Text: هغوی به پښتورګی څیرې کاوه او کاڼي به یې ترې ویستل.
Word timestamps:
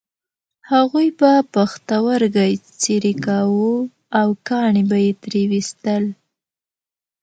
هغوی 0.71 1.07
به 1.19 1.31
پښتورګی 1.53 2.51
څیرې 2.79 3.13
کاوه 3.25 3.73
او 4.19 4.27
کاڼي 4.47 4.83
به 4.89 4.97
یې 5.05 5.11
ترې 5.21 5.43
ویستل. 5.51 6.03